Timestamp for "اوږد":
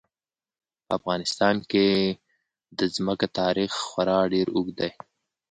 4.55-4.75